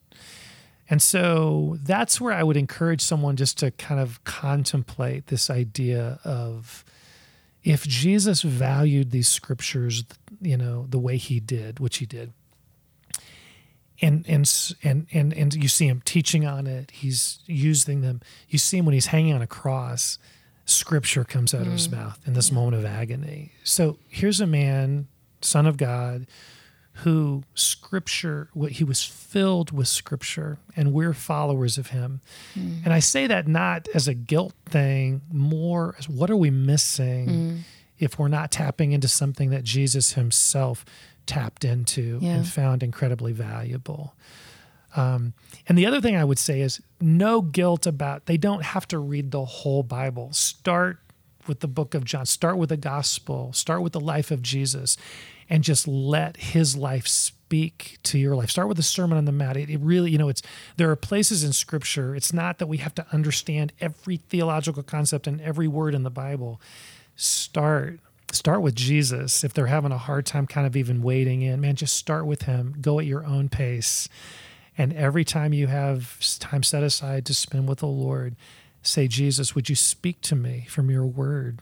And 0.90 1.02
so 1.02 1.76
that's 1.82 2.20
where 2.20 2.32
I 2.32 2.42
would 2.42 2.56
encourage 2.56 3.02
someone 3.02 3.36
just 3.36 3.58
to 3.58 3.70
kind 3.72 4.00
of 4.00 4.24
contemplate 4.24 5.26
this 5.26 5.50
idea 5.50 6.18
of 6.24 6.84
if 7.64 7.86
Jesus 7.86 8.42
valued 8.42 9.10
these 9.10 9.28
scriptures, 9.28 10.04
you 10.40 10.56
know, 10.56 10.86
the 10.88 10.98
way 10.98 11.16
he 11.16 11.40
did, 11.40 11.80
which 11.80 11.98
he 11.98 12.06
did. 12.06 12.32
And 14.00 14.24
and 14.28 14.48
and 14.84 15.06
and 15.12 15.32
and 15.32 15.54
you 15.54 15.68
see 15.68 15.88
him 15.88 16.02
teaching 16.04 16.46
on 16.46 16.68
it. 16.68 16.92
He's 16.92 17.40
using 17.46 18.00
them. 18.00 18.20
You 18.48 18.58
see 18.58 18.78
him 18.78 18.84
when 18.84 18.94
he's 18.94 19.06
hanging 19.06 19.34
on 19.34 19.42
a 19.42 19.46
cross. 19.46 20.18
Scripture 20.66 21.24
comes 21.24 21.52
out 21.52 21.62
of 21.62 21.72
his 21.72 21.88
mm. 21.88 21.92
mouth 21.92 22.20
in 22.26 22.34
this 22.34 22.52
moment 22.52 22.76
of 22.76 22.84
agony. 22.84 23.52
So 23.64 23.98
here's 24.08 24.40
a 24.40 24.46
man, 24.46 25.08
son 25.40 25.66
of 25.66 25.78
God, 25.78 26.26
who 27.02 27.44
scripture 27.54 28.48
what 28.54 28.72
he 28.72 28.84
was 28.84 29.02
filled 29.04 29.70
with 29.72 29.86
scripture 29.88 30.58
and 30.76 30.92
we're 30.92 31.12
followers 31.14 31.78
of 31.78 31.88
him 31.88 32.20
Mm. 32.56 32.84
and 32.84 32.92
i 32.92 32.98
say 32.98 33.26
that 33.26 33.46
not 33.46 33.86
as 33.94 34.08
a 34.08 34.14
guilt 34.14 34.54
thing 34.66 35.20
more 35.32 35.94
as 35.98 36.08
what 36.08 36.30
are 36.30 36.36
we 36.36 36.50
missing 36.50 37.28
Mm. 37.28 37.58
if 37.98 38.18
we're 38.18 38.28
not 38.28 38.50
tapping 38.50 38.92
into 38.92 39.08
something 39.08 39.50
that 39.50 39.64
jesus 39.64 40.12
himself 40.14 40.84
tapped 41.26 41.64
into 41.64 42.18
Yeah. 42.22 42.36
and 42.36 42.48
found 42.48 42.82
incredibly 42.82 43.32
valuable 43.32 44.14
um, 44.96 45.34
and 45.68 45.76
the 45.76 45.86
other 45.86 46.00
thing 46.00 46.16
i 46.16 46.24
would 46.24 46.38
say 46.38 46.60
is 46.62 46.80
no 47.00 47.40
guilt 47.42 47.86
about 47.86 48.26
they 48.26 48.36
don't 48.38 48.62
have 48.64 48.88
to 48.88 48.98
read 48.98 49.30
the 49.30 49.44
whole 49.44 49.82
bible 49.82 50.32
start 50.32 50.98
with 51.48 51.60
the 51.60 51.68
book 51.68 51.94
of 51.94 52.04
John. 52.04 52.26
Start 52.26 52.58
with 52.58 52.68
the 52.68 52.76
gospel, 52.76 53.52
start 53.52 53.82
with 53.82 53.92
the 53.92 54.00
life 54.00 54.30
of 54.30 54.42
Jesus, 54.42 54.96
and 55.48 55.64
just 55.64 55.88
let 55.88 56.36
his 56.36 56.76
life 56.76 57.06
speak 57.06 57.98
to 58.02 58.18
your 58.18 58.36
life. 58.36 58.50
Start 58.50 58.68
with 58.68 58.76
the 58.76 58.82
Sermon 58.82 59.16
on 59.16 59.24
the 59.24 59.32
Mount. 59.32 59.56
It, 59.56 59.70
it 59.70 59.80
really, 59.80 60.10
you 60.10 60.18
know, 60.18 60.28
it's 60.28 60.42
there 60.76 60.90
are 60.90 60.96
places 60.96 61.42
in 61.42 61.52
scripture, 61.52 62.14
it's 62.14 62.32
not 62.32 62.58
that 62.58 62.66
we 62.66 62.76
have 62.78 62.94
to 62.96 63.06
understand 63.12 63.72
every 63.80 64.18
theological 64.18 64.82
concept 64.82 65.26
and 65.26 65.40
every 65.40 65.68
word 65.68 65.94
in 65.94 66.02
the 66.02 66.10
Bible. 66.10 66.60
Start. 67.16 68.00
Start 68.30 68.60
with 68.60 68.74
Jesus. 68.74 69.42
If 69.42 69.54
they're 69.54 69.66
having 69.66 69.90
a 69.90 69.96
hard 69.96 70.26
time 70.26 70.46
kind 70.46 70.66
of 70.66 70.76
even 70.76 71.00
wading 71.00 71.40
in, 71.40 71.62
man, 71.62 71.76
just 71.76 71.96
start 71.96 72.26
with 72.26 72.42
him. 72.42 72.74
Go 72.78 72.98
at 72.98 73.06
your 73.06 73.24
own 73.24 73.48
pace. 73.48 74.06
And 74.76 74.92
every 74.92 75.24
time 75.24 75.54
you 75.54 75.66
have 75.66 76.18
time 76.38 76.62
set 76.62 76.82
aside 76.82 77.24
to 77.26 77.34
spend 77.34 77.68
with 77.68 77.78
the 77.78 77.86
Lord, 77.86 78.36
say, 78.88 79.06
Jesus, 79.08 79.54
would 79.54 79.68
you 79.68 79.74
speak 79.76 80.20
to 80.22 80.34
me 80.36 80.66
from 80.68 80.90
your 80.90 81.06
word? 81.06 81.60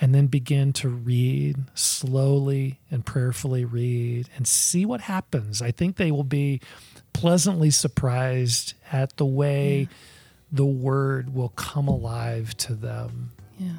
And 0.00 0.12
then 0.12 0.26
begin 0.26 0.72
to 0.74 0.88
read 0.88 1.56
slowly 1.74 2.80
and 2.90 3.06
prayerfully 3.06 3.64
read 3.64 4.28
and 4.36 4.48
see 4.48 4.84
what 4.84 5.02
happens. 5.02 5.62
I 5.62 5.70
think 5.70 5.94
they 5.96 6.10
will 6.10 6.24
be 6.24 6.60
pleasantly 7.12 7.70
surprised 7.70 8.74
at 8.90 9.16
the 9.16 9.26
way 9.26 9.86
the 10.50 10.64
word 10.64 11.32
will 11.34 11.50
come 11.50 11.86
alive 11.86 12.56
to 12.58 12.74
them. 12.74 13.30
Yeah. 13.60 13.74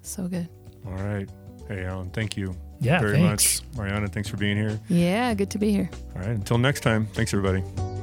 So 0.00 0.28
good. 0.28 0.48
All 0.86 0.92
right. 0.94 1.28
Hey, 1.68 1.84
Alan, 1.84 2.08
thank 2.10 2.38
you 2.38 2.56
Yeah, 2.80 3.00
very 3.00 3.18
thanks. 3.18 3.60
much. 3.62 3.76
Mariana, 3.76 4.08
thanks 4.08 4.28
for 4.30 4.38
being 4.38 4.56
here. 4.56 4.80
Yeah, 4.88 5.34
good 5.34 5.50
to 5.50 5.58
be 5.58 5.70
here. 5.70 5.90
All 6.14 6.22
right. 6.22 6.30
Until 6.30 6.56
next 6.58 6.80
time, 6.80 7.06
thanks, 7.12 7.34
everybody. 7.34 7.93